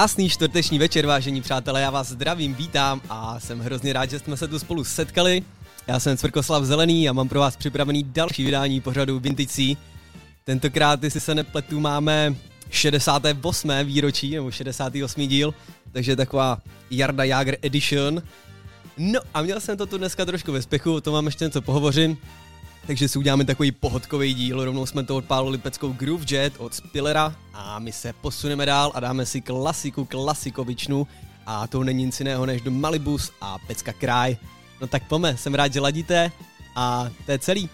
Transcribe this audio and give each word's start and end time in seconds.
Krásný 0.00 0.28
čtvrteční 0.28 0.78
večer, 0.78 1.06
vážení 1.06 1.42
přátelé, 1.42 1.80
já 1.80 1.90
vás 1.90 2.08
zdravím, 2.08 2.54
vítám 2.54 3.00
a 3.08 3.40
jsem 3.40 3.60
hrozně 3.60 3.92
rád, 3.92 4.10
že 4.10 4.18
jsme 4.18 4.36
se 4.36 4.48
tu 4.48 4.58
spolu 4.58 4.84
setkali. 4.84 5.42
Já 5.86 6.00
jsem 6.00 6.16
Cvrkoslav 6.16 6.64
Zelený 6.64 7.08
a 7.08 7.12
mám 7.12 7.28
pro 7.28 7.40
vás 7.40 7.56
připravený 7.56 8.02
další 8.02 8.44
vydání 8.44 8.80
pořadu 8.80 9.18
Vintage 9.18 9.48
C. 9.48 9.76
Tentokrát, 10.44 11.04
jestli 11.04 11.20
se 11.20 11.34
nepletu, 11.34 11.80
máme 11.80 12.34
68. 12.70 13.70
výročí, 13.84 14.34
nebo 14.34 14.50
68. 14.50 15.28
díl, 15.28 15.54
takže 15.92 16.16
taková 16.16 16.58
Jarda 16.90 17.24
Jager 17.24 17.56
Edition. 17.62 18.22
No 18.98 19.20
a 19.34 19.42
měl 19.42 19.60
jsem 19.60 19.76
to 19.76 19.86
tu 19.86 19.98
dneska 19.98 20.24
trošku 20.24 20.52
ve 20.52 20.62
spěchu, 20.62 20.94
o 20.94 21.00
tom 21.00 21.14
vám 21.14 21.26
ještě 21.26 21.44
něco 21.44 21.62
pohovořím. 21.62 22.18
Takže 22.90 23.08
si 23.08 23.18
uděláme 23.18 23.44
takový 23.44 23.72
pohodkový 23.72 24.34
díl, 24.34 24.64
rovnou 24.64 24.86
jsme 24.86 25.02
to 25.04 25.16
odpálili 25.16 25.58
peckou 25.58 25.92
Groove 25.92 26.24
Jet 26.30 26.52
od 26.58 26.74
Spillera 26.74 27.34
a 27.54 27.78
my 27.78 27.92
se 27.92 28.12
posuneme 28.12 28.66
dál 28.66 28.92
a 28.94 29.00
dáme 29.00 29.26
si 29.26 29.40
klasiku 29.40 30.04
klasikovičnu 30.04 31.06
a 31.46 31.66
to 31.66 31.84
není 31.84 32.04
nic 32.04 32.20
jiného 32.20 32.46
než 32.46 32.62
do 32.62 32.70
Malibus 32.70 33.32
a 33.40 33.58
pecka 33.66 33.92
Kraj. 33.92 34.36
No 34.80 34.86
tak 34.86 35.08
pome, 35.08 35.36
jsem 35.36 35.54
rád, 35.54 35.72
že 35.72 35.80
ladíte 35.80 36.32
a 36.76 37.10
to 37.26 37.32
je 37.32 37.38
celý. 37.38 37.68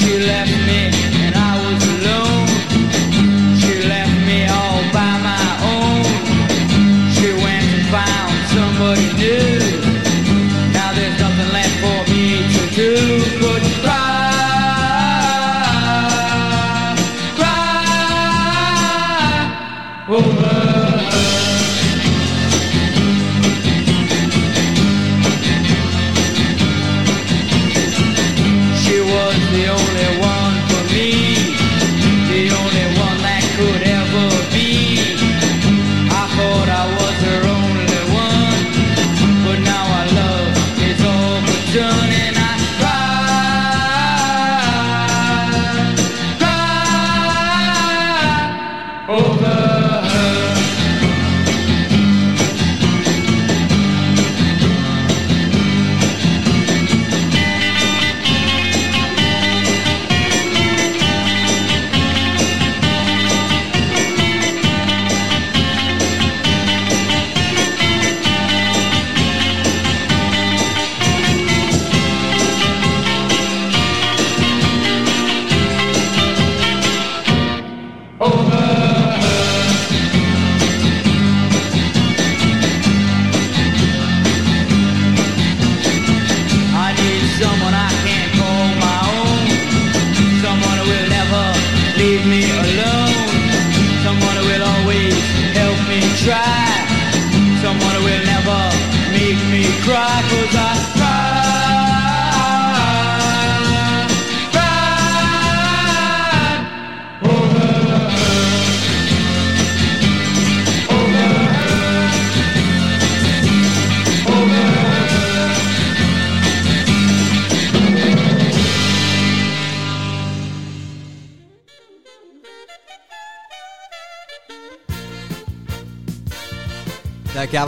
She 0.00 0.26
left 0.26 0.50
me 0.66 0.89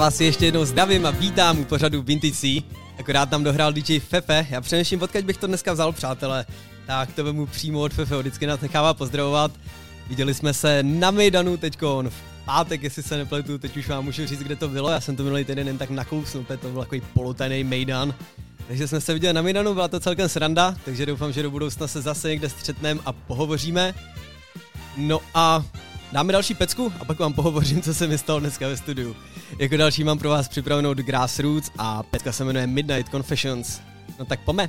vás 0.03 0.21
ještě 0.21 0.45
jednou 0.45 0.65
zdravím 0.65 1.07
a 1.07 1.11
vítám 1.11 1.59
u 1.59 1.65
pořadu 1.65 2.03
Vintage 2.03 2.35
C. 2.35 2.63
Akorát 2.99 3.31
tam 3.31 3.45
dohrál 3.45 3.73
DJ 3.73 3.99
Fefe. 3.99 4.47
Já 4.51 4.61
přemýšlím, 4.61 5.03
odkud 5.03 5.25
bych 5.25 5.37
to 5.37 5.47
dneska 5.47 5.73
vzal, 5.73 5.93
přátelé. 5.93 6.47
Tak 6.87 7.13
to 7.13 7.25
vemu 7.25 7.47
přímo 7.47 7.81
od 7.81 7.93
Fefe, 7.93 8.19
vždycky 8.19 8.47
nás 8.47 8.61
nechává 8.61 8.95
pozdravovat. 8.95 9.53
Viděli 10.09 10.35
jsme 10.35 10.55
se 10.55 10.83
na 10.83 11.11
Mejdanu 11.11 11.57
teďkon 11.57 12.11
v 12.11 12.15
pátek, 12.45 12.83
jestli 12.83 13.03
se 13.03 13.17
nepletu, 13.17 13.59
teď 13.59 13.77
už 13.77 13.89
vám 13.89 14.05
můžu 14.05 14.27
říct, 14.27 14.39
kde 14.39 14.57
to 14.57 14.69
bylo. 14.69 14.91
Já 14.91 15.01
jsem 15.01 15.17
to 15.17 15.23
minulý 15.23 15.45
týden 15.45 15.67
jen 15.67 15.79
tak 15.79 15.91
nakousnul, 15.91 16.45
to 16.45 16.69
byl 16.69 16.81
takový 16.81 17.03
polotajný 17.15 17.65
Mejdan. 17.65 18.15
Takže 18.69 18.89
jsme 18.89 19.01
se 19.01 19.15
viděli 19.15 19.35
na 19.35 19.43
Mejdanu, 19.43 19.75
byla 19.75 19.89
to 19.89 20.01
celkem 20.01 20.29
sranda, 20.29 20.75
takže 20.85 21.07
doufám, 21.07 21.33
že 21.33 21.43
do 21.43 21.51
budoucna 21.51 21.87
se 21.87 22.03
zase 22.03 22.29
někde 22.29 22.49
střetneme 22.49 23.01
a 23.07 23.13
pohovoříme. 23.13 23.95
No 24.97 25.21
a 25.35 25.65
dáme 26.13 26.33
další 26.33 26.55
pecku 26.55 26.93
a 27.01 27.05
pak 27.05 27.19
vám 27.19 27.33
pohovořím, 27.33 27.83
co 27.83 27.95
se 27.95 28.07
mi 28.07 28.19
stalo 28.19 28.41
dneska 28.41 28.69
ve 28.69 28.77
studiu. 28.77 29.17
Jako 29.59 29.77
další 29.77 30.05
mám 30.05 30.19
pro 30.19 30.29
vás 30.29 30.49
připravenou 30.49 30.95
The 30.95 31.03
Grassroots 31.03 31.71
a 31.79 32.03
pecka 32.03 32.33
se 32.33 32.45
jmenuje 32.45 32.67
Midnight 32.67 33.11
Confessions. 33.11 33.81
No 34.19 34.25
tak 34.25 34.41
pome. 34.41 34.69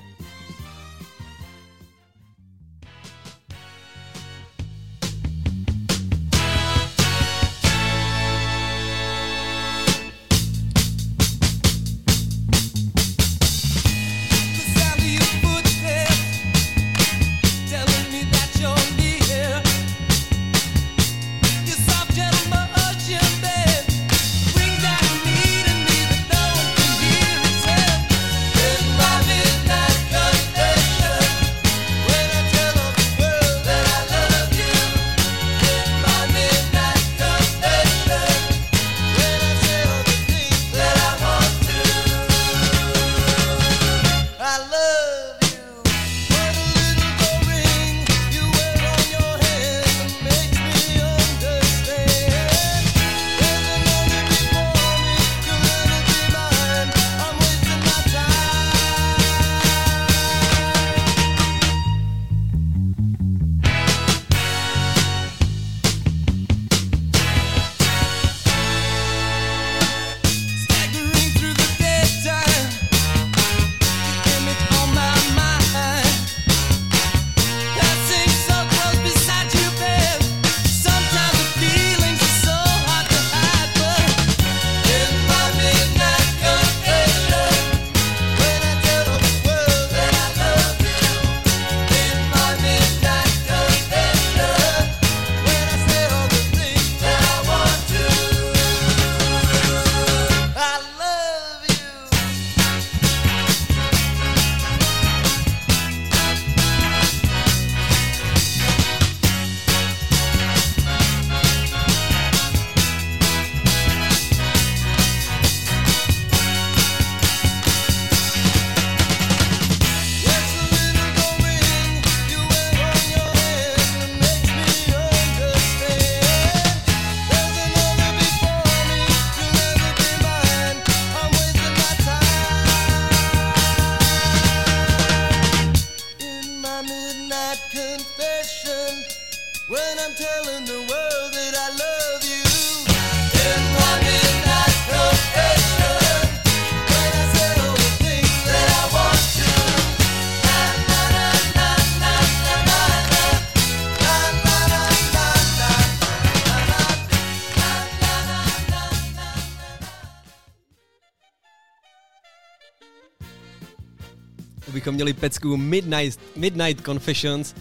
Bychom 164.94 164.96
měli 164.96 165.14
pecku 165.14 165.58
Midnight, 165.58 166.20
Midnight 166.36 166.86
Confessions. 166.86 167.56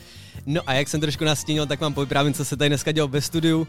No 0.46 0.60
a 0.66 0.72
jak 0.72 0.88
jsem 0.88 1.00
trošku 1.00 1.24
nastínil, 1.24 1.66
tak 1.66 1.80
vám 1.80 1.94
povyprávím, 1.94 2.34
co 2.34 2.44
se 2.44 2.56
tady 2.56 2.68
dneska 2.68 2.92
dělo 2.92 3.08
ve 3.08 3.20
studiu. 3.20 3.66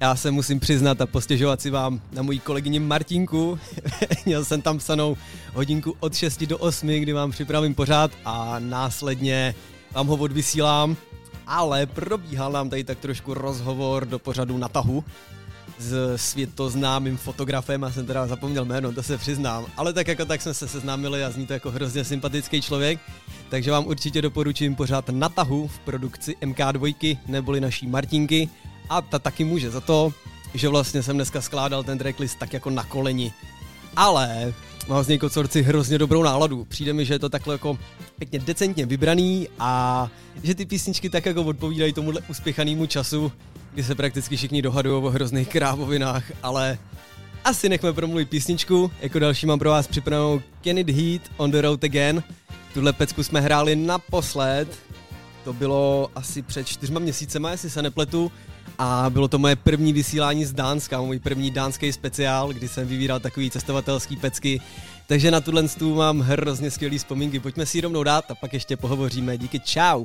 Já 0.00 0.16
se 0.16 0.30
musím 0.30 0.60
přiznat 0.60 1.00
a 1.00 1.06
postěžovat 1.06 1.60
si 1.60 1.70
vám 1.70 2.00
na 2.12 2.22
mojí 2.22 2.38
kolegyni 2.40 2.78
Martinku. 2.78 3.58
Měl 4.26 4.44
jsem 4.44 4.62
tam 4.62 4.78
psanou 4.78 5.16
hodinku 5.52 5.94
od 6.00 6.14
6 6.14 6.42
do 6.42 6.58
8, 6.58 6.88
kdy 6.88 7.12
vám 7.12 7.30
připravím 7.30 7.74
pořád 7.74 8.10
a 8.24 8.58
následně 8.58 9.54
vám 9.92 10.06
ho 10.06 10.16
odvysílám. 10.16 10.96
Ale 11.46 11.86
probíhal 11.86 12.52
nám 12.52 12.70
tady 12.70 12.84
tak 12.84 12.98
trošku 12.98 13.34
rozhovor 13.34 14.06
do 14.06 14.18
pořadu 14.18 14.58
na 14.58 14.68
tahu 14.68 15.04
s 15.78 16.16
světoznámým 16.16 17.16
fotografem, 17.16 17.82
já 17.82 17.90
jsem 17.90 18.06
teda 18.06 18.26
zapomněl 18.26 18.64
jméno, 18.64 18.92
to 18.92 19.02
se 19.02 19.18
přiznám, 19.18 19.66
ale 19.76 19.92
tak 19.92 20.08
jako 20.08 20.24
tak 20.24 20.42
jsme 20.42 20.54
se 20.54 20.68
seznámili 20.68 21.24
a 21.24 21.30
zní 21.30 21.46
to 21.46 21.52
jako 21.52 21.70
hrozně 21.70 22.04
sympatický 22.04 22.62
člověk, 22.62 23.00
takže 23.48 23.70
vám 23.70 23.86
určitě 23.86 24.22
doporučím 24.22 24.74
pořád 24.74 25.08
na 25.08 25.28
tahu 25.28 25.68
v 25.68 25.78
produkci 25.78 26.36
MK2, 26.40 27.18
neboli 27.26 27.60
naší 27.60 27.86
Martinky 27.86 28.48
a 28.88 29.02
ta 29.02 29.18
taky 29.18 29.44
může 29.44 29.70
za 29.70 29.80
to, 29.80 30.12
že 30.54 30.68
vlastně 30.68 31.02
jsem 31.02 31.16
dneska 31.16 31.40
skládal 31.40 31.84
ten 31.84 31.98
tracklist 31.98 32.38
tak 32.38 32.52
jako 32.52 32.70
na 32.70 32.84
koleni. 32.84 33.32
Ale 33.96 34.54
mám 34.88 35.04
z 35.04 35.08
něj 35.08 35.18
kocorci 35.18 35.62
hrozně 35.62 35.98
dobrou 35.98 36.22
náladu. 36.22 36.64
Přijde 36.64 36.92
mi, 36.92 37.04
že 37.04 37.14
je 37.14 37.18
to 37.18 37.28
takhle 37.28 37.54
jako 37.54 37.78
pěkně 38.18 38.38
decentně 38.38 38.86
vybraný 38.86 39.48
a 39.58 40.10
že 40.42 40.54
ty 40.54 40.66
písničky 40.66 41.10
tak 41.10 41.26
jako 41.26 41.42
odpovídají 41.42 41.92
tomuhle 41.92 42.20
uspěchanému 42.28 42.86
času, 42.86 43.32
kdy 43.72 43.84
se 43.84 43.94
prakticky 43.94 44.36
všichni 44.36 44.62
dohadují 44.62 45.04
o 45.04 45.10
hrozných 45.10 45.48
krávovinách, 45.48 46.24
ale 46.42 46.78
asi 47.44 47.68
nechme 47.68 47.92
promluvit 47.92 48.30
písničku. 48.30 48.90
Jako 49.00 49.18
další 49.18 49.46
mám 49.46 49.58
pro 49.58 49.70
vás 49.70 49.86
připravenou 49.86 50.42
Can 50.64 50.78
It 50.78 50.90
Heat 50.90 51.22
on 51.36 51.50
the 51.50 51.60
Road 51.60 51.84
Again. 51.84 52.22
Tuhle 52.74 52.92
pecku 52.92 53.22
jsme 53.22 53.40
hráli 53.40 53.76
naposled, 53.76 54.68
to 55.44 55.52
bylo 55.52 56.10
asi 56.14 56.42
před 56.42 56.66
čtyřma 56.66 57.00
měsícema, 57.00 57.50
jestli 57.50 57.70
se 57.70 57.82
nepletu. 57.82 58.32
A 58.78 59.10
bylo 59.10 59.28
to 59.28 59.38
moje 59.38 59.56
první 59.56 59.92
vysílání 59.92 60.44
z 60.44 60.52
Dánska, 60.52 61.00
můj 61.00 61.18
první 61.18 61.50
dánský 61.50 61.92
speciál, 61.92 62.52
kdy 62.52 62.68
jsem 62.68 62.88
vyvíral 62.88 63.20
takový 63.20 63.50
cestovatelský 63.50 64.16
pecky. 64.16 64.60
Takže 65.06 65.30
na 65.30 65.40
tuhle 65.40 65.68
stůl 65.68 65.94
mám 65.94 66.20
hrozně 66.20 66.70
skvělý 66.70 66.98
vzpomínky. 66.98 67.40
Pojďme 67.40 67.66
si 67.66 67.78
ji 67.78 67.82
rovnou 67.82 68.02
dát 68.02 68.30
a 68.30 68.34
pak 68.34 68.52
ještě 68.52 68.76
pohovoříme. 68.76 69.38
Díky, 69.38 69.60
čau. 69.60 70.04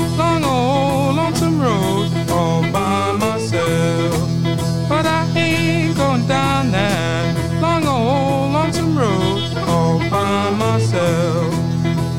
going 6.21 6.27
down 6.27 6.71
that 6.71 7.61
long 7.61 7.85
old 7.85 8.53
lonesome 8.53 8.97
road 8.97 9.57
all 9.67 9.99
by 10.09 10.49
myself. 10.51 11.53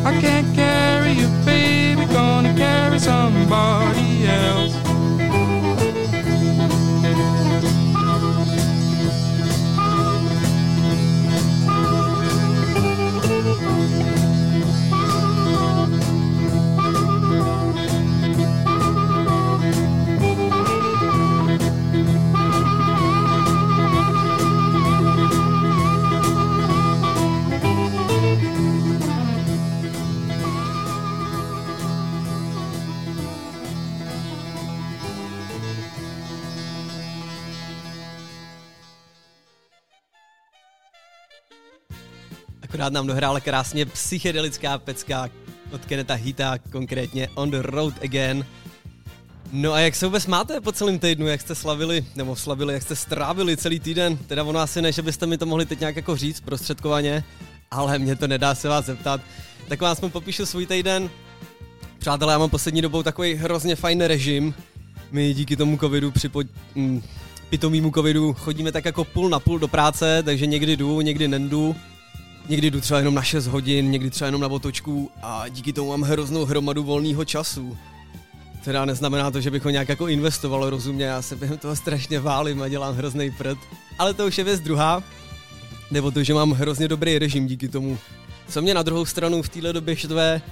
I 0.04 0.18
can't 0.20 0.54
carry 0.54 1.12
you, 1.12 1.28
baby, 1.44 2.06
gonna 2.06 2.54
carry 2.54 2.98
somebody 2.98 4.11
Akorát 42.82 42.92
nám 42.92 43.06
dohrála 43.06 43.40
krásně 43.40 43.86
psychedelická 43.86 44.78
pecka 44.78 45.30
od 45.72 45.84
Keneta 45.84 46.14
Hita, 46.14 46.58
konkrétně 46.58 47.28
On 47.34 47.50
the 47.50 47.58
Road 47.60 47.94
Again. 48.04 48.46
No 49.52 49.72
a 49.72 49.80
jak 49.80 49.96
se 49.96 50.06
vůbec 50.06 50.26
máte 50.26 50.60
po 50.60 50.72
celém 50.72 50.98
týdnu, 50.98 51.26
jak 51.26 51.40
jste 51.40 51.54
slavili, 51.54 52.06
nebo 52.16 52.36
slavili, 52.36 52.74
jak 52.74 52.82
jste 52.82 52.96
strávili 52.96 53.56
celý 53.56 53.80
týden? 53.80 54.16
Teda 54.16 54.44
ono 54.44 54.60
asi 54.60 54.82
ne, 54.82 54.92
že 54.92 55.02
byste 55.02 55.26
mi 55.26 55.38
to 55.38 55.46
mohli 55.46 55.66
teď 55.66 55.80
nějak 55.80 55.96
jako 55.96 56.16
říct 56.16 56.40
prostředkovaně, 56.40 57.24
ale 57.70 57.98
mě 57.98 58.16
to 58.16 58.28
nedá 58.28 58.54
se 58.54 58.68
vás 58.68 58.84
zeptat. 58.84 59.20
Tak 59.68 59.80
vám 59.80 59.92
aspoň 59.92 60.10
popíšu 60.10 60.46
svůj 60.46 60.66
týden. 60.66 61.10
Přátelé, 61.98 62.32
já 62.32 62.38
mám 62.38 62.50
poslední 62.50 62.82
dobou 62.82 63.02
takový 63.02 63.34
hrozně 63.34 63.76
fajn 63.76 64.00
režim. 64.00 64.54
My 65.10 65.34
díky 65.34 65.56
tomu 65.56 65.78
covidu 65.78 66.10
připo... 66.10 66.42
Mm, 66.74 67.02
pitomýmu 67.50 67.90
covidu 67.90 68.32
chodíme 68.32 68.72
tak 68.72 68.84
jako 68.84 69.04
půl 69.04 69.28
na 69.28 69.40
půl 69.40 69.58
do 69.58 69.68
práce, 69.68 70.22
takže 70.22 70.46
někdy 70.46 70.76
jdu, 70.76 71.00
někdy 71.00 71.28
nendu. 71.28 71.76
Někdy 72.48 72.70
jdu 72.70 72.80
třeba 72.80 72.98
jenom 72.98 73.14
na 73.14 73.22
6 73.22 73.46
hodin, 73.46 73.90
někdy 73.90 74.10
třeba 74.10 74.26
jenom 74.26 74.40
na 74.40 74.48
otočku 74.48 75.10
a 75.22 75.48
díky 75.48 75.72
tomu 75.72 75.90
mám 75.90 76.02
hroznou 76.02 76.44
hromadu 76.44 76.84
volného 76.84 77.24
času. 77.24 77.78
Teda 78.64 78.84
neznamená 78.84 79.30
to, 79.30 79.40
že 79.40 79.50
bych 79.50 79.64
ho 79.64 79.70
nějak 79.70 79.88
jako 79.88 80.08
investoval 80.08 80.70
rozumně, 80.70 81.04
já 81.04 81.22
se 81.22 81.36
během 81.36 81.58
toho 81.58 81.76
strašně 81.76 82.20
válím 82.20 82.62
a 82.62 82.68
dělám 82.68 82.94
hrozný 82.94 83.30
prd. 83.30 83.58
Ale 83.98 84.14
to 84.14 84.26
už 84.26 84.38
je 84.38 84.44
věc 84.44 84.60
druhá, 84.60 85.02
nebo 85.90 86.10
to, 86.10 86.22
že 86.22 86.34
mám 86.34 86.50
hrozně 86.50 86.88
dobrý 86.88 87.18
režim 87.18 87.46
díky 87.46 87.68
tomu. 87.68 87.98
Co 88.48 88.62
mě 88.62 88.74
na 88.74 88.82
druhou 88.82 89.04
stranu 89.04 89.42
v 89.42 89.48
téhle 89.48 89.72
době 89.72 89.96
štve, 89.96 90.42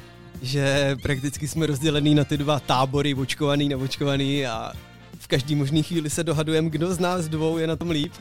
že 0.42 0.96
prakticky 1.02 1.48
jsme 1.48 1.66
rozdělený 1.66 2.14
na 2.14 2.24
ty 2.24 2.36
dva 2.36 2.60
tábory, 2.60 3.14
očkovaný, 3.14 3.68
neočkovaný 3.68 4.46
a 4.46 4.72
v 5.20 5.26
každý 5.26 5.54
možný 5.54 5.82
chvíli 5.82 6.10
se 6.10 6.24
dohadujeme, 6.24 6.70
kdo 6.70 6.94
z 6.94 6.98
nás 6.98 7.28
dvou 7.28 7.58
je 7.58 7.66
na 7.66 7.76
tom 7.76 7.90
líp. 7.90 8.12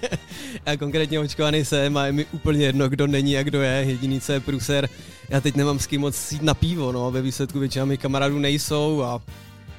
já 0.66 0.76
konkrétně 0.76 1.20
očkovaný 1.20 1.64
jsem 1.64 1.96
a 1.96 2.06
je 2.06 2.12
mi 2.12 2.24
úplně 2.32 2.66
jedno, 2.66 2.88
kdo 2.88 3.06
není 3.06 3.38
a 3.38 3.42
kdo 3.42 3.62
je. 3.62 3.84
Jediný, 3.88 4.20
co 4.20 4.32
je 4.32 4.40
průser, 4.40 4.88
já 5.28 5.40
teď 5.40 5.56
nemám 5.56 5.78
s 5.78 5.86
kým 5.86 6.00
moc 6.00 6.32
jít 6.32 6.42
na 6.42 6.54
pivo, 6.54 6.92
no, 6.92 7.10
ve 7.10 7.22
výsledku 7.22 7.58
většina 7.58 7.84
mých 7.84 8.00
kamarádů 8.00 8.38
nejsou 8.38 9.02
a 9.02 9.22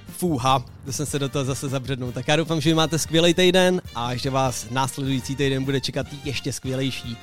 fúha, 0.08 0.66
to 0.86 0.94
jsem 0.94 1.06
se 1.06 1.20
do 1.20 1.30
toho 1.30 1.46
zase 1.46 1.70
zabřednul. 1.70 2.12
Tak 2.12 2.28
já 2.28 2.36
doufám, 2.36 2.62
že 2.62 2.76
máte 2.76 3.00
skvělý 3.00 3.34
týden 3.34 3.82
a 3.96 4.16
že 4.16 4.30
vás 4.30 4.68
následující 4.70 5.36
týden 5.36 5.64
bude 5.64 5.82
čekat 5.82 6.08
ještě 6.24 6.54
skvělejší. 6.54 7.18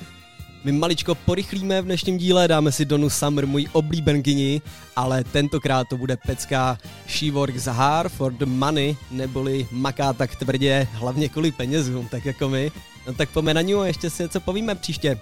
My 0.65 0.71
maličko 0.71 1.15
porychlíme 1.15 1.81
v 1.81 1.85
dnešním 1.85 2.17
díle, 2.17 2.47
dáme 2.47 2.71
si 2.71 2.85
Donu 2.85 3.09
Summer, 3.09 3.47
můj 3.47 3.67
oblíbenkyni, 3.71 4.61
ale 4.95 5.23
tentokrát 5.23 5.87
to 5.89 5.97
bude 5.97 6.17
pecka 6.17 6.77
She 7.07 7.31
Works 7.31 7.65
Hard 7.65 8.11
for 8.11 8.33
the 8.33 8.45
Money, 8.45 8.97
neboli 9.11 9.67
maká 9.71 10.13
tak 10.13 10.35
tvrdě, 10.35 10.87
hlavně 10.91 11.29
kvůli 11.29 11.51
penězům, 11.51 12.07
tak 12.07 12.25
jako 12.25 12.49
my. 12.49 12.71
No 13.07 13.13
tak 13.13 13.29
ní 13.61 13.73
a 13.73 13.85
ještě 13.85 14.09
si 14.09 14.23
něco 14.23 14.39
povíme 14.39 14.75
příště. 14.75 15.19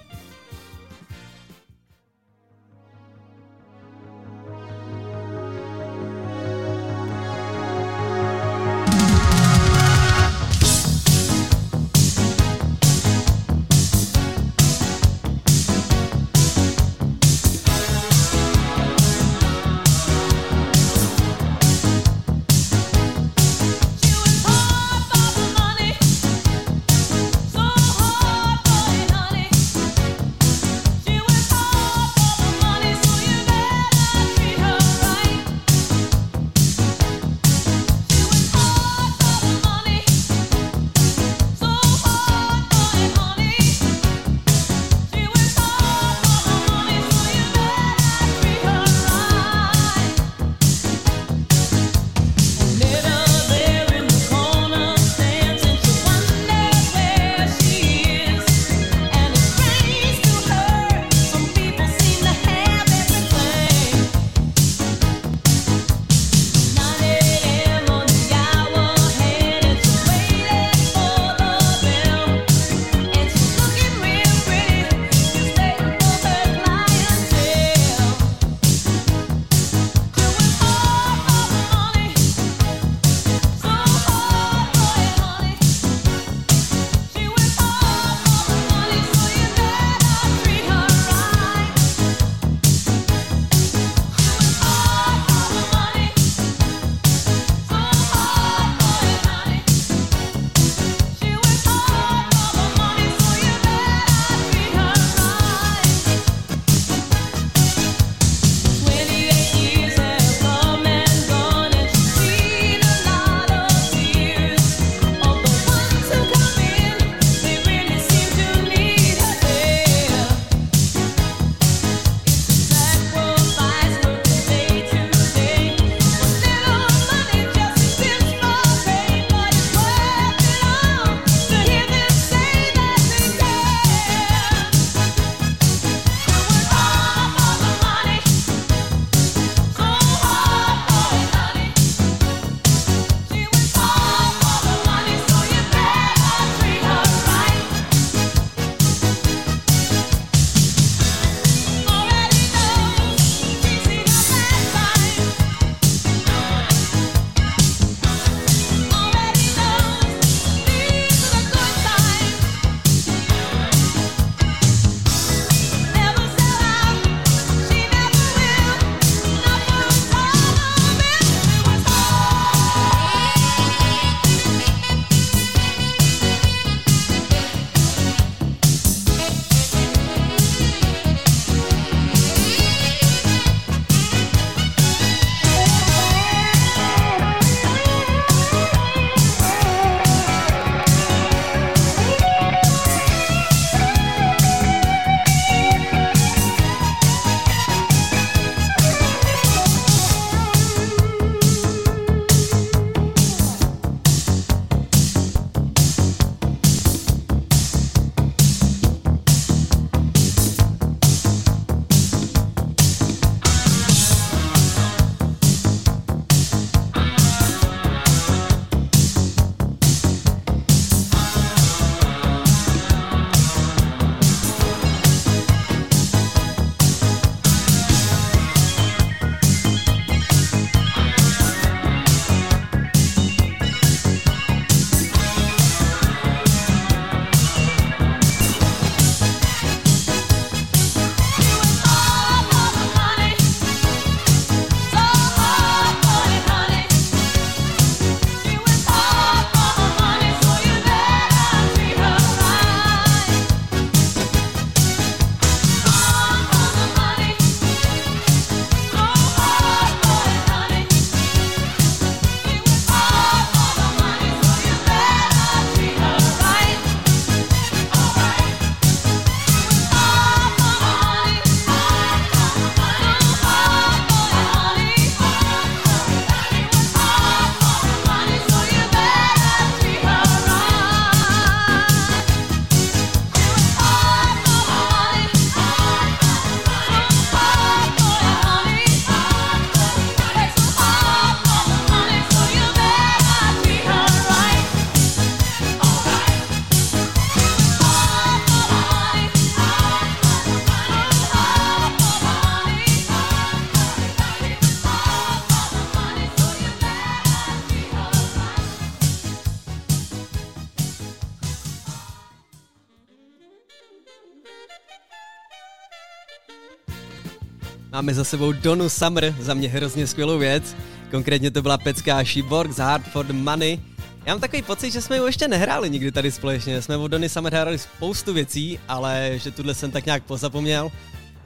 Máme 318.03 318.13
za 318.13 318.23
sebou 318.23 318.51
Donu 318.51 318.89
Summer, 318.89 319.35
za 319.39 319.53
mě 319.53 319.69
hrozně 319.69 320.07
skvělou 320.07 320.37
věc. 320.37 320.75
Konkrétně 321.11 321.51
to 321.51 321.61
byla 321.61 321.77
pecka 321.77 322.23
Sheborg 322.23 322.71
z 322.71 322.77
Hard 322.77 323.07
for 323.07 323.25
the 323.25 323.33
Money. 323.33 323.79
Já 324.25 324.33
mám 324.33 324.41
takový 324.41 324.61
pocit, 324.61 324.91
že 324.91 325.01
jsme 325.01 325.15
ji 325.15 325.25
ještě 325.25 325.47
nehráli 325.47 325.89
nikdy 325.89 326.11
tady 326.11 326.31
společně. 326.31 326.81
Jsme 326.81 326.97
od 326.97 327.07
Dony 327.07 327.29
Summer 327.29 327.53
hráli 327.53 327.77
spoustu 327.77 328.33
věcí, 328.33 328.79
ale 328.87 329.31
že 329.35 329.51
tuhle 329.51 329.73
jsem 329.73 329.91
tak 329.91 330.05
nějak 330.05 330.23
pozapomněl. 330.23 330.91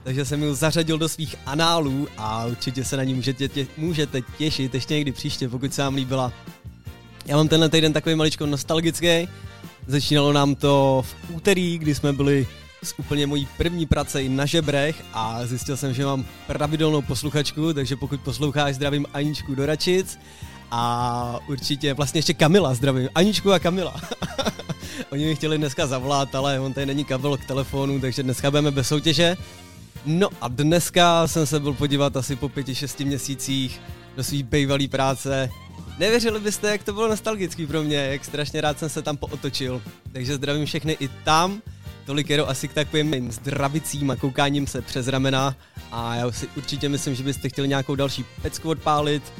Takže 0.04 0.24
jsem 0.24 0.42
ji 0.42 0.54
zařadil 0.54 0.98
do 0.98 1.08
svých 1.08 1.36
análů 1.46 2.08
a 2.16 2.46
určitě 2.46 2.84
se 2.84 2.96
na 2.96 3.04
ní 3.04 3.14
můžete, 3.14 3.48
tě, 3.48 3.66
můžete 3.76 4.20
těšit 4.38 4.74
ještě 4.74 4.94
někdy 4.94 5.12
příště, 5.12 5.48
pokud 5.48 5.74
se 5.74 5.82
vám 5.82 5.94
líbila. 5.94 6.32
Já 7.26 7.36
mám 7.36 7.48
tenhle 7.48 7.68
týden 7.68 7.92
takový 7.92 8.14
maličko 8.14 8.46
nostalgický. 8.46 9.28
Začínalo 9.86 10.32
nám 10.32 10.54
to 10.54 11.04
v 11.06 11.36
úterý, 11.36 11.78
kdy 11.78 11.94
jsme 11.94 12.12
byli 12.12 12.46
s 12.82 12.98
úplně 12.98 13.26
mojí 13.26 13.48
první 13.56 13.86
prací 13.86 14.28
na 14.28 14.46
žebrech 14.46 15.04
a 15.12 15.46
zjistil 15.46 15.76
jsem, 15.76 15.94
že 15.94 16.04
mám 16.04 16.24
pravidelnou 16.46 17.02
posluchačku, 17.02 17.74
takže 17.74 17.96
pokud 17.96 18.20
posloucháš, 18.20 18.74
zdravím 18.74 19.06
Aničku 19.14 19.54
do 19.54 19.66
Račic 19.66 20.18
a 20.70 21.38
určitě 21.48 21.94
vlastně 21.94 22.18
ještě 22.18 22.34
Kamila 22.34 22.74
zdravím. 22.74 23.08
Aničku 23.14 23.52
a 23.52 23.58
Kamila. 23.58 24.00
Oni 25.10 25.26
mi 25.26 25.36
chtěli 25.36 25.58
dneska 25.58 25.86
zavolat, 25.86 26.34
ale 26.34 26.60
on 26.60 26.72
tady 26.72 26.86
není 26.86 27.04
kabel 27.04 27.36
k 27.36 27.44
telefonu, 27.44 28.00
takže 28.00 28.22
dneska 28.22 28.50
budeme 28.50 28.70
bez 28.70 28.88
soutěže. 28.88 29.36
No 30.06 30.28
a 30.40 30.48
dneska 30.48 31.26
jsem 31.26 31.46
se 31.46 31.60
byl 31.60 31.72
podívat 31.72 32.16
asi 32.16 32.36
po 32.36 32.48
pěti, 32.48 32.74
šesti 32.74 33.04
měsících 33.04 33.80
do 34.16 34.24
svý 34.24 34.42
bývalý 34.42 34.88
práce. 34.88 35.50
Nevěřili 35.98 36.40
byste, 36.40 36.68
jak 36.68 36.82
to 36.82 36.92
bylo 36.92 37.08
nostalgický 37.08 37.66
pro 37.66 37.82
mě, 37.82 37.96
jak 37.96 38.24
strašně 38.24 38.60
rád 38.60 38.78
jsem 38.78 38.88
se 38.88 39.02
tam 39.02 39.16
pootočil. 39.16 39.82
Takže 40.12 40.36
zdravím 40.36 40.66
všechny 40.66 40.96
i 41.00 41.08
tam. 41.08 41.62
Tolik 42.08 42.30
jenom 42.30 42.48
asi 42.48 42.68
k 42.68 42.72
takovým 42.72 43.32
zdravicím 43.32 44.10
a 44.10 44.16
koukáním 44.16 44.66
se 44.66 44.82
přes 44.82 45.08
ramena. 45.08 45.56
A 45.92 46.14
já 46.14 46.32
si 46.32 46.48
určitě 46.56 46.88
myslím, 46.88 47.14
že 47.14 47.22
byste 47.22 47.48
chtěli 47.48 47.68
nějakou 47.68 47.94
další 47.94 48.24
pecku 48.42 48.70
odpálit. 48.70 49.32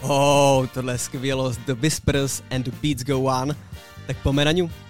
Oh, 0.00 0.66
tohle 0.66 0.94
je 0.94 0.98
skvělost. 0.98 1.60
The 1.66 1.74
Whispers 1.74 2.42
and 2.50 2.62
the 2.62 2.70
Beats 2.82 3.04
Go 3.04 3.20
On. 3.20 3.56
Tak 4.06 4.16
pomeraňu. 4.22 4.66
Just 4.66 4.85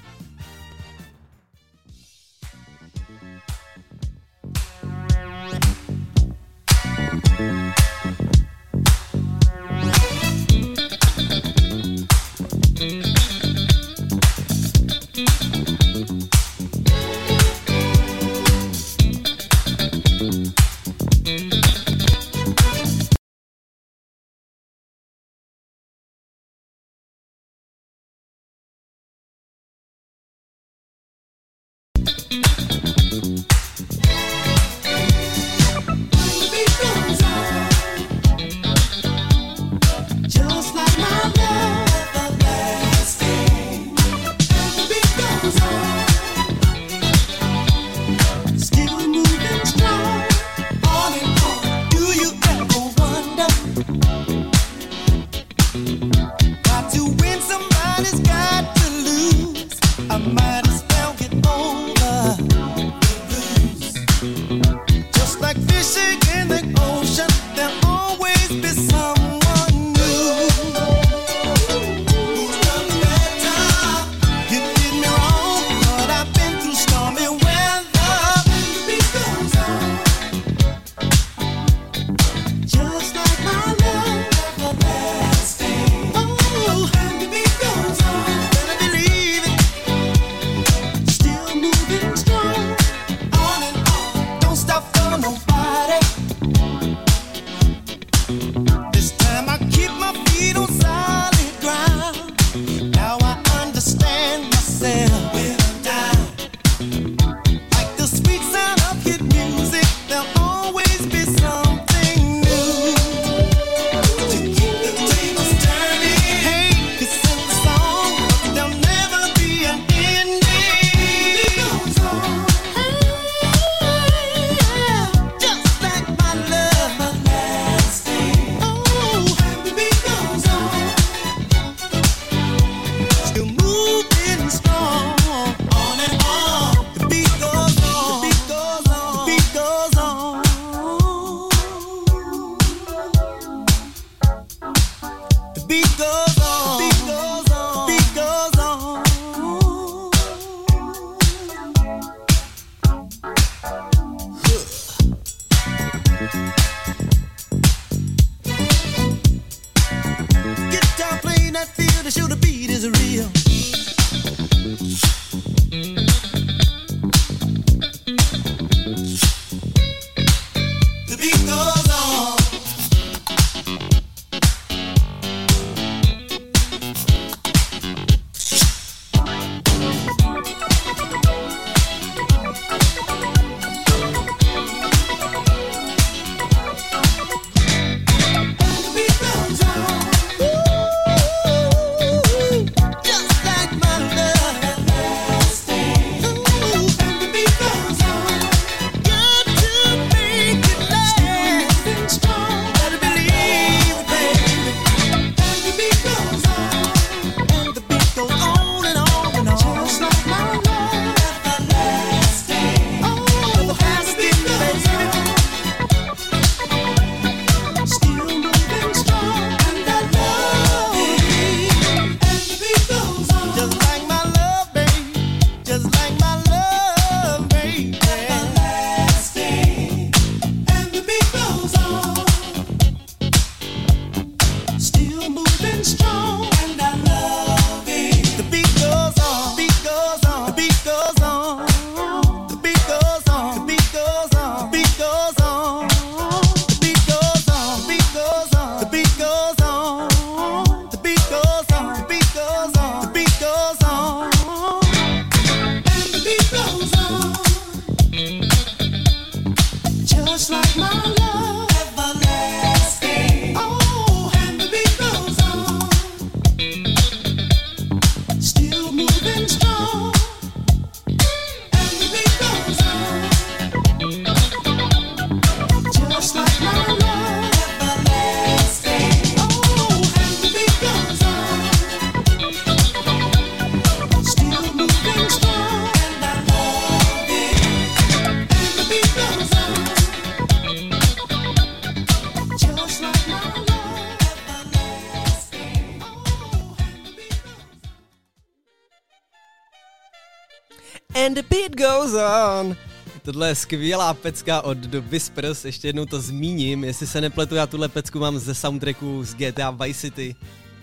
Tohle 303.37 303.49
je 303.49 303.55
skvělá 303.55 304.15
pecka 304.15 304.63
od 304.63 304.79
The 304.79 305.01
Whispers, 305.01 305.65
ještě 305.65 305.89
jednou 305.89 306.07
to 306.07 306.21
zmíním, 306.21 306.85
jestli 306.85 307.07
se 307.07 307.21
nepletu, 307.21 307.55
já 307.55 307.67
tuhle 307.67 307.89
pecku 307.89 308.19
mám 308.19 308.39
ze 308.39 308.55
soundtracku 308.55 309.25
z 309.25 309.35
GTA 309.35 309.71
Vice 309.71 310.01
City. 310.01 310.37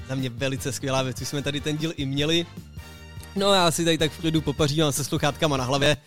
Za 0.09 0.15
mě 0.15 0.29
velice 0.29 0.71
skvělá 0.71 1.03
věc, 1.03 1.21
už 1.21 1.27
jsme 1.27 1.41
tady 1.41 1.61
ten 1.61 1.77
díl 1.77 1.93
i 1.97 2.05
měli. 2.05 2.45
No 3.35 3.53
já 3.53 3.71
si 3.71 3.85
tady 3.85 3.97
tak 3.97 4.11
v 4.11 4.19
klidu 4.19 4.41
popařívám 4.41 4.91
se 4.91 5.03
sluchátkama 5.03 5.57
na 5.57 5.63
hlavě 5.63 5.97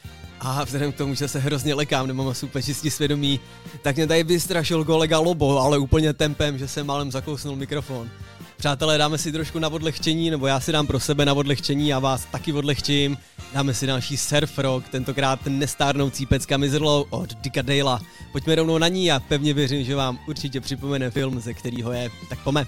a 0.40 0.64
vzhledem 0.64 0.92
k 0.92 0.96
tomu, 0.96 1.14
že 1.14 1.28
se 1.28 1.38
hrozně 1.38 1.74
lekám, 1.74 2.06
nemám 2.06 2.32
úplně 2.42 2.62
čistý 2.62 2.90
svědomí, 2.90 3.40
tak 3.82 3.96
mě 3.96 4.06
tady 4.06 4.24
vystrašil 4.24 4.84
kolega 4.84 5.18
Lobo, 5.18 5.58
ale 5.58 5.78
úplně 5.78 6.12
tempem, 6.12 6.58
že 6.58 6.68
jsem 6.68 6.86
málem 6.86 7.12
zakousnul 7.12 7.56
mikrofon. 7.56 8.10
Přátelé, 8.56 8.98
dáme 8.98 9.18
si 9.18 9.32
trošku 9.32 9.58
na 9.58 9.68
odlehčení, 9.68 10.30
nebo 10.30 10.46
já 10.46 10.60
si 10.60 10.72
dám 10.72 10.86
pro 10.86 11.00
sebe 11.00 11.24
na 11.24 11.34
odlehčení 11.34 11.92
a 11.92 11.98
vás 11.98 12.24
taky 12.24 12.52
odlehčím. 12.52 13.18
Dáme 13.54 13.74
si 13.74 13.86
další 13.86 14.16
surf 14.16 14.58
rock, 14.58 14.88
tentokrát 14.88 15.40
nestárnoucí 15.46 16.26
pecka 16.26 16.56
Mizerlow 16.56 17.06
od 17.10 17.34
Dicka 17.34 17.62
Dale'a. 17.62 18.00
Pojďme 18.32 18.54
rovnou 18.54 18.78
na 18.78 18.88
ní 18.88 19.12
a 19.12 19.20
pevně 19.20 19.54
věřím, 19.54 19.84
že 19.84 19.94
vám 19.94 20.18
určitě 20.28 20.60
připomene 20.60 21.10
film, 21.10 21.40
ze 21.40 21.54
kterého 21.54 21.92
je. 21.92 22.10
Tak 22.28 22.38
pome. 22.38 22.66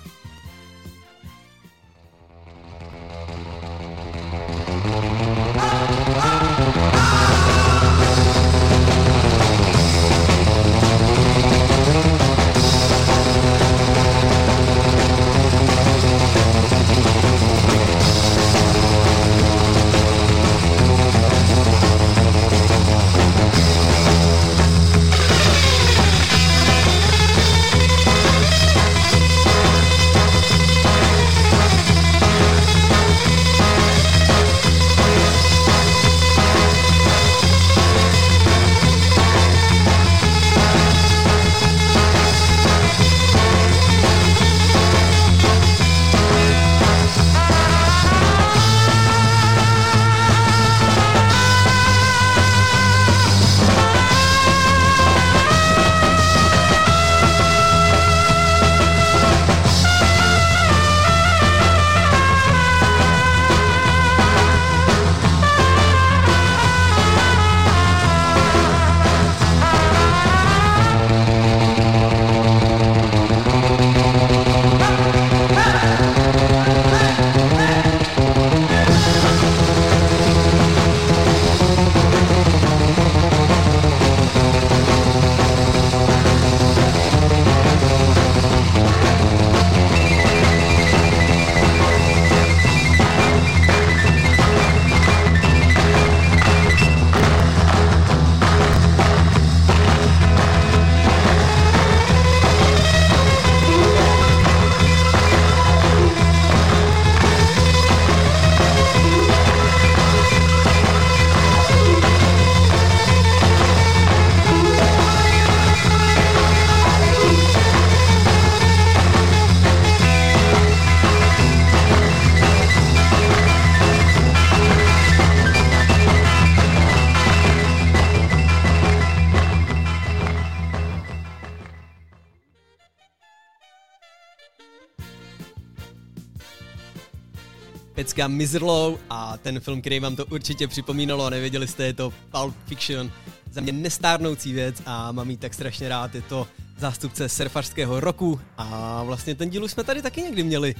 Pecka 138.18 138.28
Mizerlow 138.28 138.98
a 139.10 139.36
ten 139.36 139.60
film, 139.60 139.80
který 139.80 140.00
vám 140.00 140.16
to 140.16 140.26
určitě 140.26 140.68
připomínalo 140.68 141.24
a 141.24 141.30
nevěděli 141.30 141.68
jste, 141.68 141.84
je 141.84 141.92
to 141.92 142.12
Pulp 142.30 142.54
Fiction. 142.66 143.10
Za 143.50 143.60
mě 143.60 143.72
nestárnoucí 143.72 144.52
věc 144.52 144.82
a 144.86 145.12
mám 145.12 145.30
jí 145.30 145.36
tak 145.36 145.54
strašně 145.54 145.88
rád, 145.88 146.14
je 146.14 146.22
to 146.22 146.46
zástupce 146.78 147.28
surfařského 147.28 148.00
roku 148.00 148.40
a 148.56 149.02
vlastně 149.02 149.34
ten 149.34 149.50
díl 149.50 149.64
už 149.64 149.70
jsme 149.70 149.84
tady 149.84 150.02
taky 150.02 150.22
někdy 150.22 150.42
měli. 150.42 150.74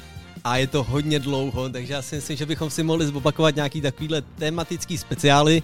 A 0.44 0.57
je 0.57 0.66
to 0.66 0.83
hodně 0.83 1.18
dlouho, 1.18 1.68
takže 1.68 1.92
já 1.92 2.03
si 2.03 2.16
myslím, 2.16 2.37
že 2.37 2.46
bychom 2.46 2.70
si 2.70 2.83
mohli 2.83 3.07
zopakovat 3.07 3.57
nějaký 3.57 3.81
takovýhle 3.81 4.22
tematický 4.22 4.98
speciály, 4.98 5.62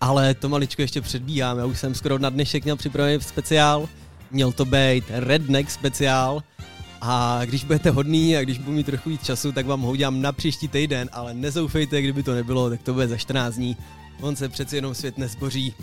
ale 0.00 0.34
to 0.34 0.48
maličko 0.48 0.82
ještě 0.82 1.00
předbíhám, 1.00 1.58
já 1.58 1.64
už 1.64 1.78
jsem 1.78 1.94
skoro 1.94 2.18
na 2.18 2.30
dnešek 2.30 2.64
měl 2.64 2.76
připravený 2.76 3.20
speciál, 3.20 3.88
měl 4.30 4.52
to 4.52 4.64
být 4.64 5.04
Redneck 5.08 5.70
speciál, 5.70 6.42
a 7.00 7.40
když 7.44 7.64
budete 7.64 7.90
hodný 7.90 8.36
a 8.36 8.42
když 8.42 8.58
budu 8.58 8.72
mít 8.76 8.86
trochu 8.86 9.10
víc 9.10 9.24
času, 9.24 9.52
tak 9.52 9.66
vám 9.66 9.80
ho 9.80 9.90
udělám 9.90 10.22
na 10.22 10.32
příští 10.32 10.68
týden, 10.68 11.08
ale 11.12 11.34
nezoufejte, 11.34 12.02
kdyby 12.02 12.22
to 12.22 12.34
nebylo, 12.34 12.70
tak 12.70 12.82
to 12.82 12.92
bude 12.92 13.08
za 13.08 13.16
14 13.16 13.54
dní. 13.54 13.76
On 14.20 14.36
se 14.36 14.48
přeci 14.48 14.76
jenom 14.76 14.94
svět 14.94 15.18
nezboří. 15.18 15.74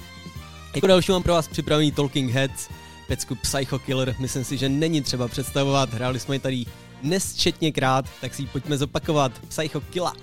Jako 0.76 0.88
další 0.88 1.12
mám 1.12 1.23
pro 1.23 1.34
vás 1.34 1.47
připravený 1.47 1.91
Talking 1.91 2.32
Heads, 2.32 2.69
pecku 3.08 3.36
Psycho 3.36 3.80
Killer, 3.80 4.15
myslím 4.19 4.43
si, 4.43 4.58
že 4.58 4.69
není 4.69 5.02
třeba 5.02 5.28
představovat, 5.28 5.93
hráli 5.93 6.19
jsme 6.19 6.36
ji 6.36 6.39
tady 6.39 6.65
nesčetněkrát, 7.04 8.06
tak 8.21 8.34
si 8.34 8.41
ji 8.41 8.47
pojďme 8.47 8.78
zopakovat. 8.78 9.32
Psycho 9.47 9.82
Killa. 9.82 10.13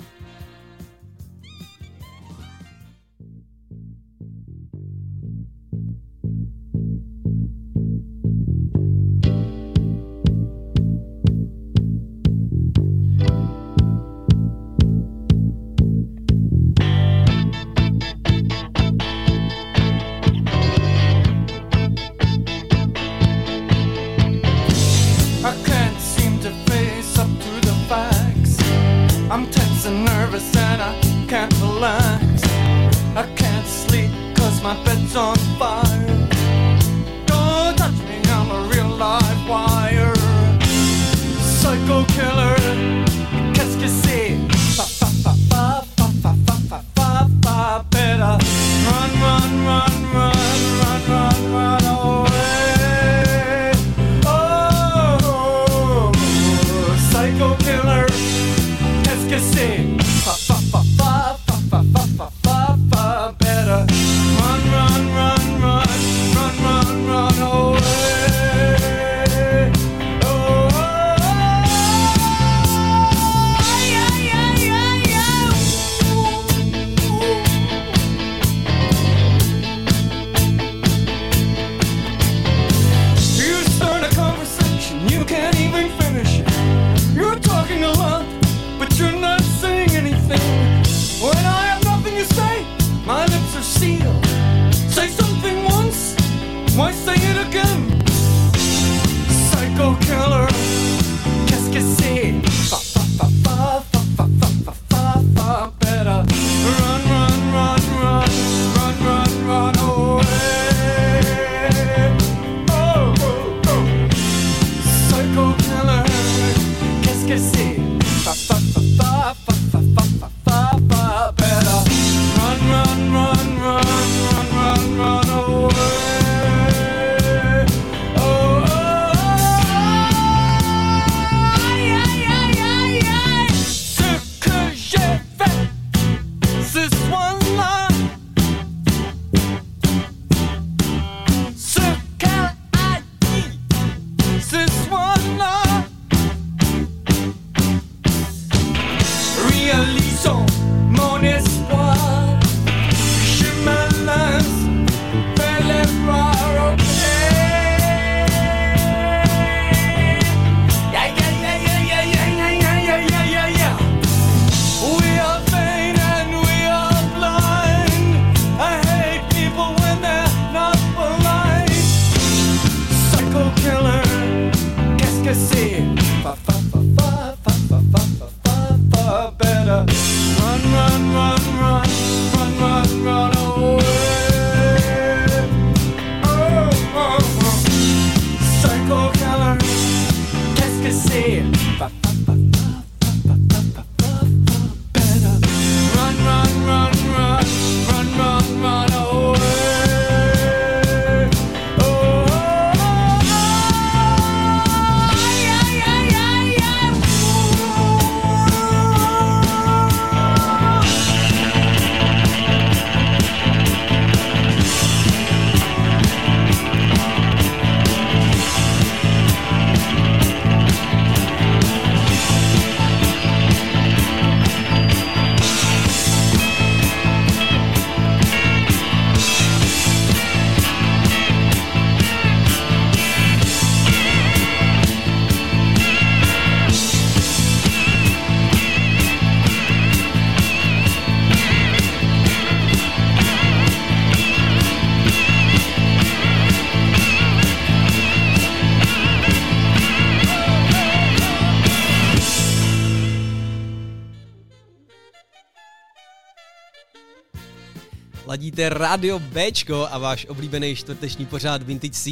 Ladíte 258.51 258.69
Radio 258.69 259.19
Bčko 259.19 259.89
a 259.91 259.99
váš 259.99 260.27
oblíbený 260.27 260.77
čtvrteční 260.77 261.27
pořád 261.27 261.63
Vintage 261.63 261.93
C. 261.93 262.11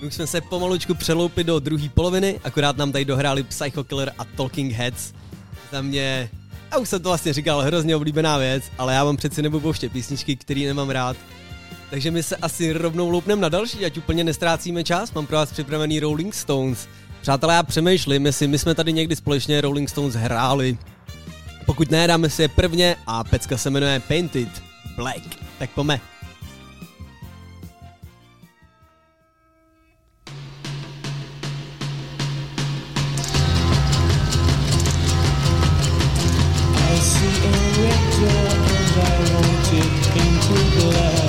My 0.00 0.06
už 0.06 0.14
jsme 0.14 0.26
se 0.26 0.40
pomalučku 0.40 0.94
přeloupli 0.94 1.44
do 1.44 1.58
druhé 1.58 1.88
poloviny, 1.88 2.40
akorát 2.44 2.76
nám 2.76 2.92
tady 2.92 3.04
dohráli 3.04 3.42
Psycho 3.42 3.84
Killer 3.84 4.12
a 4.18 4.24
Talking 4.24 4.72
Heads. 4.72 5.12
Za 5.72 5.82
mě, 5.82 6.30
já 6.72 6.78
už 6.78 6.88
jsem 6.88 7.02
to 7.02 7.08
vlastně 7.08 7.32
říkal, 7.32 7.60
hrozně 7.60 7.96
oblíbená 7.96 8.38
věc, 8.38 8.64
ale 8.78 8.94
já 8.94 9.04
vám 9.04 9.16
přeci 9.16 9.42
nebudu 9.42 9.60
pouštět 9.60 9.92
písničky, 9.92 10.36
který 10.36 10.66
nemám 10.66 10.90
rád. 10.90 11.16
Takže 11.90 12.10
my 12.10 12.22
se 12.22 12.36
asi 12.36 12.72
rovnou 12.72 13.10
loupneme 13.10 13.42
na 13.42 13.48
další, 13.48 13.84
ať 13.84 13.98
úplně 13.98 14.24
nestrácíme 14.24 14.84
čas. 14.84 15.12
Mám 15.12 15.26
pro 15.26 15.36
vás 15.36 15.52
připravený 15.52 16.00
Rolling 16.00 16.34
Stones. 16.34 16.88
Přátelé, 17.20 17.54
já 17.54 17.62
přemýšlím, 17.62 18.26
jestli 18.26 18.48
my 18.48 18.58
jsme 18.58 18.74
tady 18.74 18.92
někdy 18.92 19.16
společně 19.16 19.60
Rolling 19.60 19.88
Stones 19.88 20.14
hráli. 20.14 20.78
Pokud 21.66 21.90
ne, 21.90 22.06
dáme 22.06 22.30
si 22.30 22.42
je 22.42 22.48
prvně 22.48 22.96
a 23.06 23.24
pecka 23.24 23.58
se 23.58 23.70
jmenuje 23.70 24.00
Painted 24.00 24.65
Black. 24.96 25.20
Tak 25.58 25.70
pome. 25.76 26.00
I 36.76 36.98
see 36.98 37.36
a 37.44 37.52
red 37.76 38.02
door 38.16 38.56
and 38.56 38.96
I 38.96 39.20
want 39.36 39.68
it 39.76 39.92
painted 40.16 40.68
black. 40.80 41.25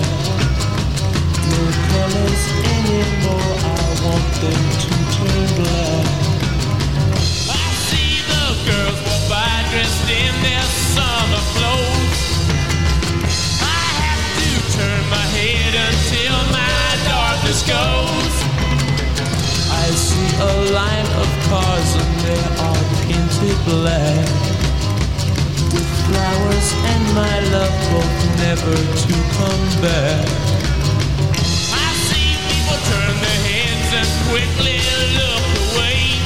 A 20.40 20.72
line 20.72 21.10
of 21.18 21.30
cars 21.50 21.96
and 21.98 22.14
they 22.22 22.44
are 22.62 22.84
painted 23.02 23.58
black. 23.66 24.30
With 25.74 25.90
flowers 26.06 26.70
and 26.94 27.04
my 27.18 27.38
love 27.54 27.76
both 27.90 28.18
never 28.46 28.78
to 28.78 29.14
come 29.34 29.66
back. 29.82 30.28
I 31.74 31.90
see 32.06 32.38
people 32.54 32.78
turn 32.86 33.16
their 33.18 33.42
heads 33.50 33.90
and 33.98 34.10
quickly 34.30 34.78
look 35.18 35.46
away. 35.74 36.22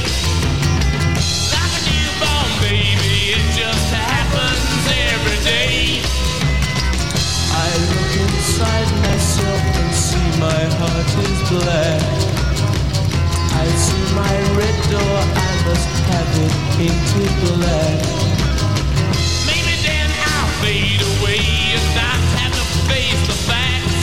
Like 1.56 1.72
a 1.72 1.82
newborn 1.88 2.52
baby, 2.60 3.32
it 3.32 3.44
just 3.56 3.88
happens 3.96 4.84
every 5.08 5.40
day. 5.40 6.04
I 7.48 7.68
look 7.88 8.12
inside 8.28 8.90
myself 9.08 9.62
and 9.80 9.94
see 9.94 10.28
my 10.38 10.62
heart 10.76 11.10
is 11.24 11.40
black. 11.48 12.31
I 13.62 13.68
see 13.76 14.14
my 14.16 14.34
red 14.58 14.76
door, 14.90 15.18
I 15.38 15.50
must 15.70 15.94
have 16.10 16.30
it 16.42 16.54
painted 16.74 17.32
black. 17.46 18.02
Maybe 19.46 19.74
then 19.86 20.10
I'll 20.10 20.50
fade 20.58 20.98
away 20.98 21.46
and 21.70 21.86
not 21.94 22.22
have 22.42 22.54
to 22.58 22.66
face 22.90 23.22
the 23.30 23.38
facts. 23.46 24.02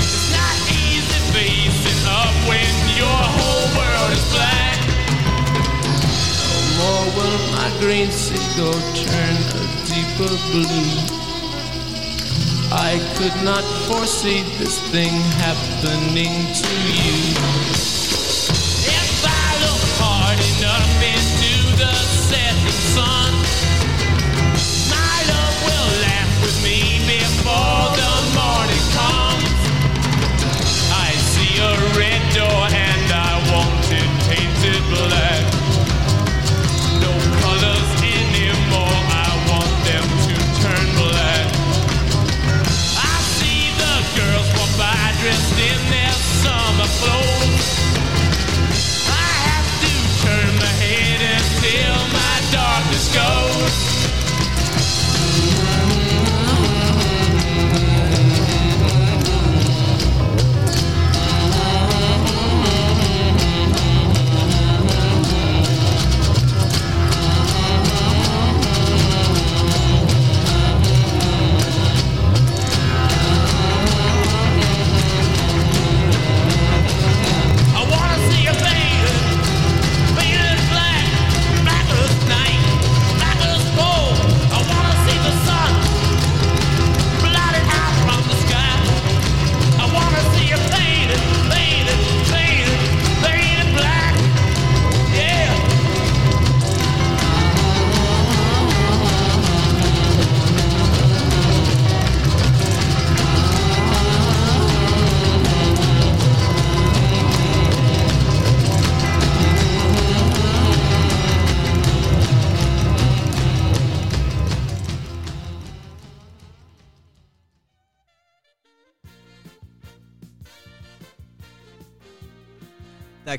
It's 0.00 0.32
not 0.32 0.56
easy 0.72 1.20
facing 1.36 2.02
up 2.08 2.32
when 2.48 2.72
your 2.96 3.20
whole 3.36 3.68
world 3.76 4.10
is 4.16 4.24
black. 4.32 4.78
No 6.40 6.56
more 6.80 7.06
will 7.12 7.38
my 7.52 7.68
green 7.76 8.08
seagull 8.10 8.80
turn 9.04 9.36
a 9.52 9.64
deeper 9.84 10.32
blue. 10.48 10.96
I 12.72 12.96
could 13.20 13.36
not 13.44 13.64
foresee 13.84 14.44
this 14.56 14.80
thing 14.88 15.12
happening 15.44 16.32
to 16.56 16.72
you. 16.88 17.99
Go 32.50 32.64
ahead. 32.64 32.89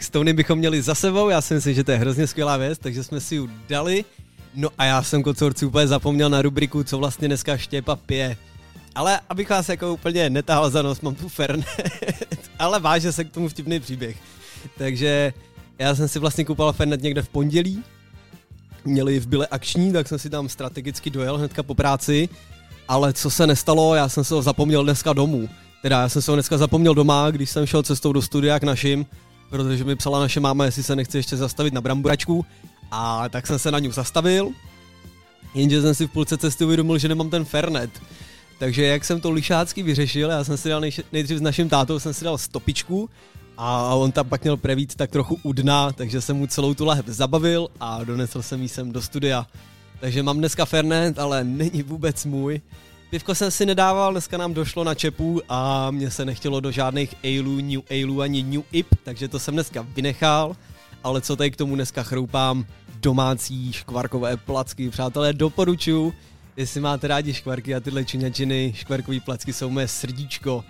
Tak 0.01 0.05
Stony 0.05 0.33
bychom 0.33 0.59
měli 0.59 0.81
za 0.81 0.95
sebou, 0.95 1.29
já 1.29 1.41
si 1.41 1.53
myslím, 1.53 1.73
že 1.73 1.83
to 1.83 1.91
je 1.91 1.97
hrozně 1.97 2.27
skvělá 2.27 2.57
věc, 2.57 2.79
takže 2.79 3.03
jsme 3.03 3.19
si 3.19 3.35
ji 3.35 3.49
dali. 3.69 4.05
No 4.55 4.69
a 4.77 4.85
já 4.85 5.03
jsem 5.03 5.23
kocorci 5.23 5.65
úplně 5.65 5.87
zapomněl 5.87 6.29
na 6.29 6.41
rubriku, 6.41 6.83
co 6.83 6.97
vlastně 6.97 7.27
dneska 7.27 7.57
Štěpa 7.57 7.95
pije. 7.95 8.37
Ale 8.95 9.19
abych 9.29 9.49
vás 9.49 9.69
jako 9.69 9.93
úplně 9.93 10.29
netahal 10.29 10.69
za 10.69 10.81
nos, 10.81 11.01
mám 11.01 11.15
tu 11.15 11.29
Fernet, 11.29 11.65
ale 12.59 12.79
váže 12.79 13.11
se 13.11 13.23
k 13.23 13.31
tomu 13.31 13.49
vtipný 13.49 13.79
příběh. 13.79 14.17
Takže 14.77 15.33
já 15.79 15.95
jsem 15.95 16.07
si 16.07 16.19
vlastně 16.19 16.45
koupal 16.45 16.73
Fernet 16.73 17.01
někde 17.01 17.21
v 17.21 17.29
pondělí, 17.29 17.83
měli 18.85 19.19
v 19.19 19.27
byle 19.27 19.47
akční, 19.47 19.93
tak 19.93 20.07
jsem 20.07 20.19
si 20.19 20.29
tam 20.29 20.49
strategicky 20.49 21.09
dojel 21.09 21.37
hnedka 21.37 21.63
po 21.63 21.75
práci, 21.75 22.29
ale 22.87 23.13
co 23.13 23.29
se 23.29 23.47
nestalo, 23.47 23.95
já 23.95 24.09
jsem 24.09 24.23
se 24.23 24.33
ho 24.33 24.41
zapomněl 24.41 24.83
dneska 24.83 25.13
domů. 25.13 25.49
Teda 25.81 26.01
já 26.01 26.09
jsem 26.09 26.21
se 26.21 26.31
ho 26.31 26.35
dneska 26.35 26.57
zapomněl 26.57 26.95
doma, 26.95 27.31
když 27.31 27.49
jsem 27.49 27.65
šel 27.65 27.83
cestou 27.83 28.13
do 28.13 28.21
studia 28.21 28.59
k 28.59 28.63
našim, 28.63 29.05
protože 29.51 29.83
mi 29.83 29.95
psala 29.95 30.19
naše 30.19 30.39
máma, 30.39 30.65
jestli 30.65 30.83
se 30.83 30.95
nechce 30.95 31.17
ještě 31.17 31.37
zastavit 31.37 31.73
na 31.73 31.81
bramboračku. 31.81 32.45
A 32.91 33.29
tak 33.29 33.47
jsem 33.47 33.59
se 33.59 33.71
na 33.71 33.79
ní 33.79 33.91
zastavil, 33.91 34.49
jenže 35.53 35.81
jsem 35.81 35.95
si 35.95 36.07
v 36.07 36.11
půlce 36.11 36.37
cesty 36.37 36.65
uvědomil, 36.65 36.97
že 36.97 37.07
nemám 37.07 37.29
ten 37.29 37.45
Fernet. 37.45 37.89
Takže 38.59 38.85
jak 38.85 39.05
jsem 39.05 39.21
to 39.21 39.31
lišácky 39.31 39.83
vyřešil, 39.83 40.29
já 40.29 40.43
jsem 40.43 40.57
si 40.57 40.69
dal 40.69 40.81
nejš- 40.81 41.03
nejdřív 41.11 41.37
s 41.37 41.41
naším 41.41 41.69
tátou, 41.69 41.99
jsem 41.99 42.13
si 42.13 42.25
dal 42.25 42.37
stopičku 42.37 43.09
a 43.57 43.95
on 43.95 44.11
tam 44.11 44.29
pak 44.29 44.43
měl 44.43 44.57
prevít 44.57 44.95
tak 44.95 45.11
trochu 45.11 45.39
u 45.43 45.53
dna, 45.53 45.91
takže 45.91 46.21
jsem 46.21 46.37
mu 46.37 46.47
celou 46.47 46.73
tu 46.73 46.85
lahev 46.85 47.05
zabavil 47.07 47.67
a 47.79 48.03
donesl 48.03 48.41
jsem 48.41 48.61
jí 48.61 48.69
sem 48.69 48.91
do 48.91 49.01
studia. 49.01 49.47
Takže 49.99 50.23
mám 50.23 50.37
dneska 50.37 50.65
Fernet, 50.65 51.19
ale 51.19 51.43
není 51.43 51.83
vůbec 51.83 52.25
můj. 52.25 52.61
Pivko 53.11 53.35
jsem 53.35 53.51
si 53.51 53.65
nedával, 53.65 54.11
dneska 54.11 54.37
nám 54.37 54.53
došlo 54.53 54.83
na 54.83 54.95
čepu 54.95 55.41
a 55.49 55.91
mně 55.91 56.11
se 56.11 56.25
nechtělo 56.25 56.59
do 56.59 56.71
žádných 56.71 57.15
Ailů, 57.23 57.59
New 57.59 57.81
Ailů 57.89 58.21
ani 58.21 58.43
New 58.43 58.61
IP, 58.71 58.87
takže 59.03 59.27
to 59.27 59.39
jsem 59.39 59.53
dneska 59.53 59.81
vynechal. 59.81 60.55
Ale 61.03 61.21
co 61.21 61.35
tady 61.35 61.51
k 61.51 61.55
tomu 61.55 61.75
dneska 61.75 62.03
chroupám, 62.03 62.65
domácí 62.99 63.73
škvarkové 63.73 64.37
placky, 64.37 64.89
přátelé, 64.89 65.33
doporučuji, 65.33 66.13
jestli 66.57 66.81
máte 66.81 67.07
rádi 67.07 67.33
škvarky 67.33 67.75
a 67.75 67.79
tyhle 67.79 68.05
čuňačiny, 68.05 68.73
škvarkové 68.75 69.19
placky 69.19 69.53
jsou 69.53 69.69
mé 69.69 69.87
srdíčko. 69.87 70.63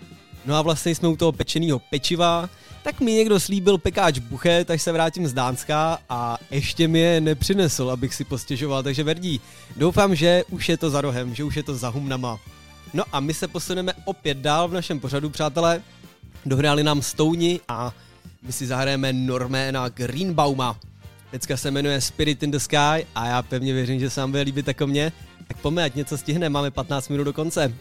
No 0.45 0.55
a 0.55 0.61
vlastně 0.61 0.95
jsme 0.95 1.07
u 1.07 1.15
toho 1.15 1.31
pečeného 1.31 1.79
pečiva, 1.79 2.49
tak 2.83 2.99
mi 2.99 3.11
někdo 3.11 3.39
slíbil 3.39 3.77
pekáč 3.77 4.19
buchet, 4.19 4.71
až 4.71 4.81
se 4.81 4.91
vrátím 4.91 5.27
z 5.27 5.33
Dánska 5.33 5.99
a 6.09 6.37
ještě 6.51 6.87
mi 6.87 6.99
je 6.99 7.21
nepřinesl, 7.21 7.89
abych 7.89 8.15
si 8.15 8.23
postěžoval, 8.23 8.83
takže 8.83 9.03
Verdí, 9.03 9.41
doufám, 9.77 10.15
že 10.15 10.43
už 10.49 10.69
je 10.69 10.77
to 10.77 10.89
za 10.89 11.01
rohem, 11.01 11.35
že 11.35 11.43
už 11.43 11.55
je 11.55 11.63
to 11.63 11.75
za 11.75 11.89
humnama. 11.89 12.39
No 12.93 13.03
a 13.11 13.19
my 13.19 13.33
se 13.33 13.47
posuneme 13.47 13.93
opět 14.05 14.37
dál 14.37 14.67
v 14.67 14.73
našem 14.73 14.99
pořadu, 14.99 15.29
přátelé. 15.29 15.81
Dohráli 16.45 16.83
nám 16.83 17.01
Stouni 17.01 17.59
a 17.67 17.93
my 18.41 18.51
si 18.51 18.67
zahrajeme 18.67 19.13
Norména 19.13 19.89
Greenbauma. 19.89 20.79
Pecka 21.31 21.57
se 21.57 21.71
jmenuje 21.71 22.01
Spirit 22.01 22.43
in 22.43 22.51
the 22.51 22.57
Sky 22.57 23.05
a 23.15 23.27
já 23.27 23.41
pevně 23.41 23.73
věřím, 23.73 23.99
že 23.99 24.09
se 24.09 24.21
vám 24.21 24.31
bude 24.31 24.41
líbit 24.41 24.67
jako 24.67 24.87
mě. 24.87 25.11
Tak 25.47 25.57
pojďme, 25.57 25.91
něco 25.95 26.17
stihne, 26.17 26.49
máme 26.49 26.71
15 26.71 27.09
minut 27.09 27.23
do 27.23 27.33
konce. 27.33 27.73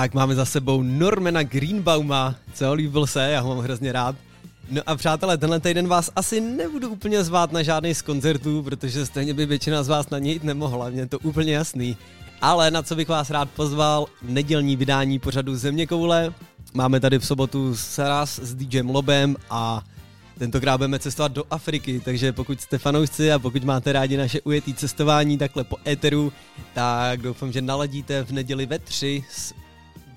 Tak, 0.00 0.14
máme 0.14 0.34
za 0.34 0.44
sebou 0.44 0.82
Normana 0.82 1.42
Greenbauma, 1.42 2.34
co 2.54 2.74
líbil 2.74 3.06
se, 3.06 3.30
já 3.30 3.40
ho 3.40 3.48
mám 3.48 3.64
hrozně 3.64 3.92
rád. 3.92 4.16
No 4.70 4.82
a 4.86 4.96
přátelé, 4.96 5.38
tenhle 5.38 5.60
týden 5.60 5.88
vás 5.88 6.10
asi 6.16 6.40
nebudu 6.40 6.88
úplně 6.88 7.24
zvát 7.24 7.52
na 7.52 7.62
žádný 7.62 7.94
z 7.94 8.02
koncertů, 8.02 8.62
protože 8.62 9.06
stejně 9.06 9.34
by 9.34 9.46
většina 9.46 9.82
z 9.82 9.88
vás 9.88 10.10
na 10.10 10.18
něj 10.18 10.32
jít 10.32 10.44
nemohla, 10.44 10.90
mě 10.90 11.06
to 11.06 11.18
úplně 11.18 11.52
jasný. 11.52 11.96
Ale 12.40 12.70
na 12.70 12.82
co 12.82 12.96
bych 12.96 13.08
vás 13.08 13.30
rád 13.30 13.50
pozval, 13.50 14.06
nedělní 14.22 14.76
vydání 14.76 15.18
pořadu 15.18 15.56
Země 15.56 15.86
koule. 15.86 16.34
Máme 16.74 17.00
tady 17.00 17.18
v 17.18 17.26
sobotu 17.26 17.76
sraz 17.76 18.38
s 18.38 18.54
DJem 18.54 18.90
Lobem 18.90 19.36
a 19.50 19.84
tentokrát 20.38 20.76
budeme 20.76 20.98
cestovat 20.98 21.32
do 21.32 21.44
Afriky, 21.50 22.00
takže 22.04 22.32
pokud 22.32 22.60
jste 22.60 22.78
fanoušci 22.78 23.32
a 23.32 23.38
pokud 23.38 23.64
máte 23.64 23.92
rádi 23.92 24.16
naše 24.16 24.40
ujetý 24.40 24.74
cestování 24.74 25.38
takhle 25.38 25.64
po 25.64 25.76
éteru, 25.86 26.32
tak 26.74 27.22
doufám, 27.22 27.52
že 27.52 27.62
naladíte 27.62 28.24
v 28.24 28.30
neděli 28.30 28.66
ve 28.66 28.78
3 28.78 29.24
s 29.30 29.59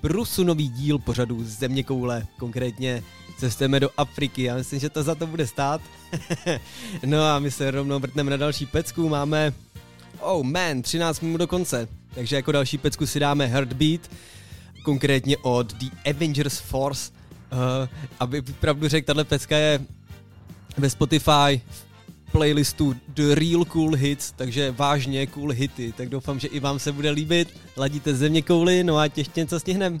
Brusu 0.04 0.44
nový 0.44 0.68
díl 0.68 0.98
pořadu 0.98 1.44
Země 1.44 1.82
koule, 1.82 2.26
konkrétně 2.38 3.02
cestujeme 3.38 3.80
do 3.80 3.90
Afriky, 3.96 4.42
já 4.42 4.56
myslím, 4.56 4.80
že 4.80 4.90
to 4.90 5.02
za 5.02 5.14
to 5.14 5.26
bude 5.26 5.46
stát. 5.46 5.80
no 7.06 7.22
a 7.24 7.38
my 7.38 7.50
se 7.50 7.70
rovnou 7.70 7.98
vrtneme 7.98 8.30
na 8.30 8.36
další 8.36 8.66
pecku, 8.66 9.08
máme, 9.08 9.52
oh 10.20 10.46
man, 10.46 10.82
13 10.82 11.20
minut 11.20 11.36
do 11.36 11.46
konce, 11.46 11.88
takže 12.14 12.36
jako 12.36 12.52
další 12.52 12.78
pecku 12.78 13.06
si 13.06 13.20
dáme 13.20 13.46
Heartbeat, 13.46 14.00
konkrétně 14.82 15.36
od 15.36 15.74
The 15.74 16.10
Avengers 16.10 16.58
Force, 16.58 17.12
uh, 17.52 17.88
aby 18.20 18.42
pravdu 18.42 18.88
řekl, 18.88 19.06
tahle 19.06 19.24
pecka 19.24 19.56
je 19.56 19.80
ve 20.76 20.90
Spotify 20.90 21.60
v 21.70 21.83
playlistu 22.34 22.96
The 23.08 23.34
Real 23.34 23.64
Cool 23.64 23.94
Hits, 23.94 24.32
takže 24.36 24.70
vážně 24.70 25.26
cool 25.26 25.50
hity, 25.50 25.92
tak 25.96 26.08
doufám, 26.08 26.40
že 26.40 26.48
i 26.48 26.60
vám 26.60 26.78
se 26.78 26.92
bude 26.92 27.10
líbit, 27.10 27.54
ladíte 27.76 28.14
země 28.14 28.42
kouly, 28.42 28.84
no 28.84 28.96
a 28.96 29.04
ještě 29.04 29.40
něco 29.40 29.60
stihnem. 29.60 30.00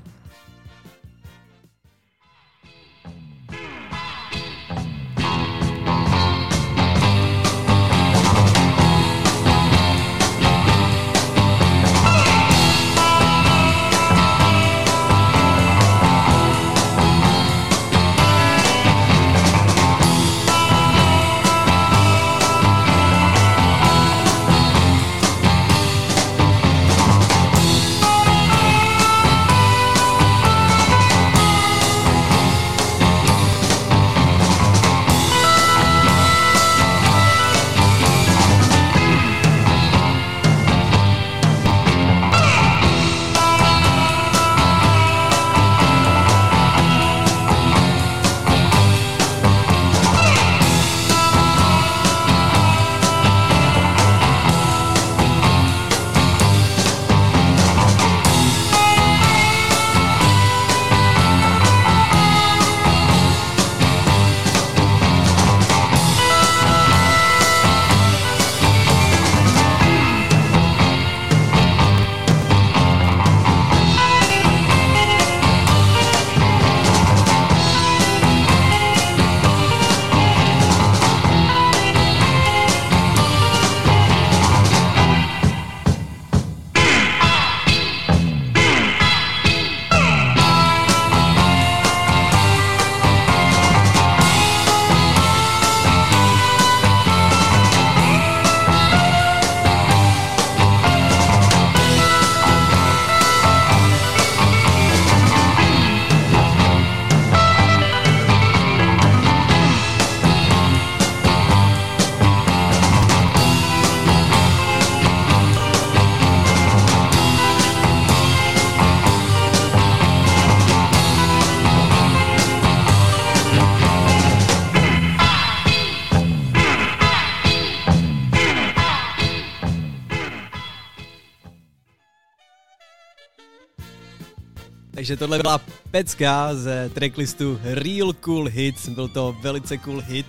Takže 135.04 135.16
tohle 135.16 135.38
byla 135.38 135.60
pecka 135.90 136.54
ze 136.54 136.90
tracklistu 136.94 137.60
Real 137.62 138.12
Cool 138.12 138.44
Hits, 138.44 138.88
byl 138.88 139.08
to 139.08 139.36
velice 139.40 139.78
cool 139.78 140.00
hit. 140.00 140.26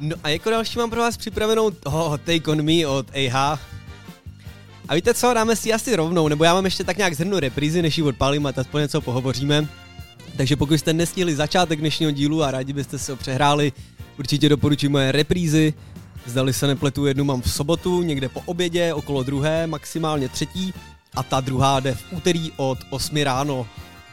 No 0.00 0.16
a 0.24 0.28
jako 0.28 0.50
další 0.50 0.78
mám 0.78 0.90
pro 0.90 1.00
vás 1.00 1.16
připravenou 1.16 1.70
oh, 1.84 2.16
Take 2.16 2.50
On 2.50 2.62
Me 2.62 2.86
od 2.86 3.06
AH. 3.10 3.58
A 4.88 4.94
víte 4.94 5.14
co, 5.14 5.34
dáme 5.34 5.56
si 5.56 5.72
asi 5.72 5.96
rovnou, 5.96 6.28
nebo 6.28 6.44
já 6.44 6.54
mám 6.54 6.64
ještě 6.64 6.84
tak 6.84 6.96
nějak 6.96 7.14
zhrnu 7.14 7.38
reprízy, 7.38 7.82
než 7.82 7.98
ji 7.98 8.04
odpálím 8.04 8.46
a 8.46 8.52
aspoň 8.56 8.80
něco 8.80 9.00
pohovoříme. 9.00 9.68
Takže 10.36 10.56
pokud 10.56 10.78
jste 10.78 10.92
nestihli 10.92 11.36
začátek 11.36 11.80
dnešního 11.80 12.12
dílu 12.12 12.42
a 12.42 12.50
rádi 12.50 12.72
byste 12.72 12.98
se 12.98 13.12
ho 13.12 13.16
přehráli, 13.16 13.72
určitě 14.18 14.48
doporučuji 14.48 14.88
moje 14.88 15.12
reprízy. 15.12 15.74
Zdali 16.26 16.52
se 16.52 16.66
nepletu, 16.66 17.06
jednu 17.06 17.24
mám 17.24 17.42
v 17.42 17.52
sobotu, 17.52 18.02
někde 18.02 18.28
po 18.28 18.40
obědě, 18.46 18.94
okolo 18.94 19.22
druhé, 19.22 19.66
maximálně 19.66 20.28
třetí. 20.28 20.74
A 21.14 21.22
ta 21.22 21.40
druhá 21.40 21.80
jde 21.80 21.94
v 21.94 22.04
úterý 22.12 22.52
od 22.56 22.78
8 22.90 23.22
ráno. 23.22 23.66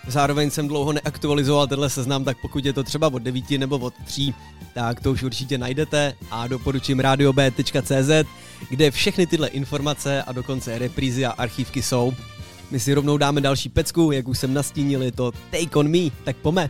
Zároveň 0.08 0.52
jsem 0.52 0.68
dlouho 0.68 0.94
neaktualizoval 0.94 1.68
tenhle 1.68 1.90
seznam, 1.90 2.24
tak 2.24 2.38
pokud 2.42 2.66
je 2.66 2.74
to 2.74 2.84
třeba 2.84 3.08
od 3.08 3.22
9 3.22 3.52
nebo 3.52 3.78
od 3.78 3.94
3, 4.06 4.34
tak 4.74 5.00
to 5.00 5.12
už 5.12 5.24
určitě 5.24 5.58
najdete 5.58 6.14
a 6.32 6.48
doporučím 6.48 7.00
radiob.cz, 7.00 8.30
kde 8.70 8.92
všechny 8.92 9.28
tyhle 9.28 9.48
informace 9.48 10.24
a 10.24 10.32
dokonce 10.32 10.80
reprízy 10.80 11.26
a 11.26 11.32
archívky 11.32 11.82
jsou. 11.82 12.14
My 12.72 12.80
si 12.80 12.94
rovnou 12.94 13.18
dáme 13.18 13.42
další 13.42 13.70
pecku, 13.70 14.12
jak 14.12 14.28
už 14.28 14.40
jsem 14.40 14.54
nastínil, 14.54 15.04
je 15.04 15.12
to 15.12 15.32
Take 15.32 15.76
On 15.76 15.88
Me, 15.88 16.10
tak 16.24 16.36
pome. 16.36 16.70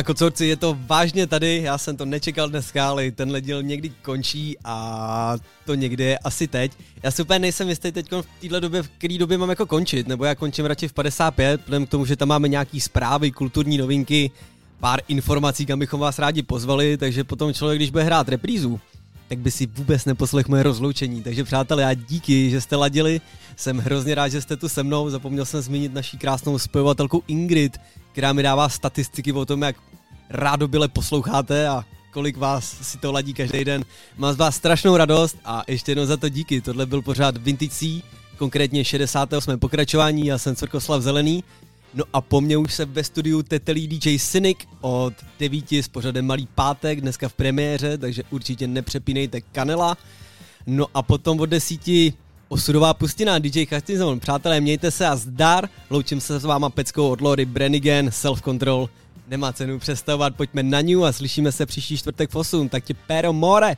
A 0.00 0.02
kocorci, 0.02 0.46
je 0.46 0.56
to 0.56 0.78
vážně 0.86 1.26
tady, 1.26 1.60
já 1.62 1.78
jsem 1.78 1.96
to 1.96 2.04
nečekal 2.04 2.48
dneska, 2.48 2.88
ale 2.88 3.10
tenhle 3.10 3.40
díl 3.40 3.62
někdy 3.62 3.90
končí 4.02 4.56
a 4.64 5.36
to 5.64 5.74
někdy 5.74 6.04
je 6.04 6.18
asi 6.18 6.48
teď. 6.48 6.72
Já 7.02 7.10
si 7.10 7.22
úplně 7.22 7.38
nejsem 7.38 7.68
jistý 7.68 7.92
teď 7.92 8.06
v 8.12 8.24
této 8.40 8.60
době, 8.60 8.82
v 8.82 8.88
které 8.88 9.18
době 9.18 9.38
mám 9.38 9.50
jako 9.50 9.66
končit, 9.66 10.08
nebo 10.08 10.24
já 10.24 10.34
končím 10.34 10.66
radši 10.66 10.88
v 10.88 10.92
55, 10.92 11.60
vzhledem 11.60 11.86
k 11.86 11.90
tomu, 11.90 12.06
že 12.06 12.16
tam 12.16 12.28
máme 12.28 12.48
nějaký 12.48 12.80
zprávy, 12.80 13.30
kulturní 13.30 13.78
novinky, 13.78 14.30
pár 14.78 15.00
informací, 15.08 15.66
kam 15.66 15.78
bychom 15.78 16.00
vás 16.00 16.18
rádi 16.18 16.42
pozvali, 16.42 16.96
takže 16.96 17.24
potom 17.24 17.54
člověk, 17.54 17.78
když 17.78 17.90
bude 17.90 18.04
hrát 18.04 18.28
reprízu, 18.28 18.80
tak 19.28 19.38
by 19.38 19.50
si 19.50 19.66
vůbec 19.66 20.04
neposlech 20.04 20.48
moje 20.48 20.62
rozloučení. 20.62 21.22
Takže 21.22 21.44
přátelé, 21.44 21.82
já 21.82 21.94
díky, 21.94 22.50
že 22.50 22.60
jste 22.60 22.76
ladili, 22.76 23.20
jsem 23.56 23.78
hrozně 23.78 24.14
rád, 24.14 24.28
že 24.28 24.40
jste 24.40 24.56
tu 24.56 24.68
se 24.68 24.82
mnou, 24.82 25.10
zapomněl 25.10 25.44
jsem 25.44 25.60
zmínit 25.60 25.94
naší 25.94 26.18
krásnou 26.18 26.58
spojovatelku 26.58 27.22
Ingrid, 27.28 27.78
která 28.12 28.32
mi 28.32 28.42
dává 28.42 28.68
statistiky 28.68 29.32
o 29.32 29.46
tom, 29.46 29.62
jak 29.62 29.76
rádobile 30.30 30.88
posloucháte 30.88 31.68
a 31.68 31.84
kolik 32.10 32.36
vás 32.36 32.76
si 32.82 32.98
to 32.98 33.12
ladí 33.12 33.34
každý 33.34 33.64
den. 33.64 33.84
Mám 34.16 34.34
z 34.34 34.36
vás 34.36 34.56
strašnou 34.56 34.96
radost 34.96 35.36
a 35.44 35.64
ještě 35.68 35.90
jednou 35.90 36.06
za 36.06 36.16
to 36.16 36.28
díky. 36.28 36.60
Tohle 36.60 36.86
byl 36.86 37.02
pořád 37.02 37.36
Vintage 37.36 37.70
C, 37.70 38.02
konkrétně 38.36 38.84
68. 38.84 39.58
pokračování, 39.58 40.26
já 40.26 40.38
jsem 40.38 40.56
Cvrkoslav 40.56 41.02
Zelený. 41.02 41.44
No 41.94 42.04
a 42.12 42.20
po 42.20 42.40
mně 42.40 42.56
už 42.56 42.74
se 42.74 42.84
ve 42.84 43.04
studiu 43.04 43.42
tetelí 43.42 43.88
DJ 43.88 44.18
Cynic 44.18 44.58
od 44.80 45.14
9 45.38 45.72
s 45.72 45.88
pořadem 45.88 46.26
Malý 46.26 46.48
pátek, 46.54 47.00
dneska 47.00 47.28
v 47.28 47.32
premiéře, 47.32 47.98
takže 47.98 48.22
určitě 48.30 48.66
nepřepínejte 48.66 49.40
kanela. 49.40 49.96
No 50.66 50.86
a 50.94 51.02
potom 51.02 51.40
od 51.40 51.46
10 51.46 51.80
Osudová 52.52 52.94
pustina, 52.94 53.38
DJ 53.38 53.66
Chastizon. 53.66 54.20
Přátelé, 54.20 54.60
mějte 54.60 54.90
se 54.90 55.06
a 55.06 55.16
zdar. 55.16 55.68
Loučím 55.90 56.20
se 56.20 56.38
s 56.38 56.44
váma 56.44 56.70
peckou 56.70 57.08
od 57.08 57.20
Lory 57.20 57.44
Brenigan, 57.44 58.10
Self 58.10 58.42
Control. 58.42 58.88
Nemá 59.28 59.52
cenu 59.52 59.78
přestavovat, 59.78 60.36
pojďme 60.36 60.62
na 60.62 60.80
ňu 60.80 61.04
a 61.04 61.12
slyšíme 61.12 61.52
se 61.52 61.66
příští 61.66 61.96
čtvrtek 61.96 62.30
v 62.30 62.36
8. 62.36 62.68
Tak 62.68 62.84
ti 62.84 62.94
pero 62.94 63.32
more! 63.32 63.76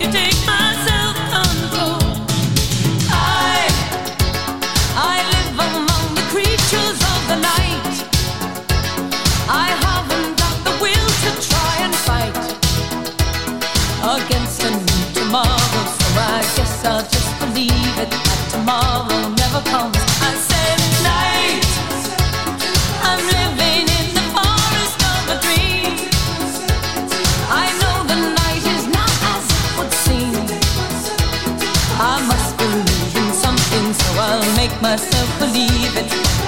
You 0.00 0.12
take 0.12 0.34
my 0.46 0.65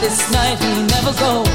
This 0.08 0.30
night 0.30 0.58
will 0.60 0.84
never 0.84 1.12
go. 1.20 1.47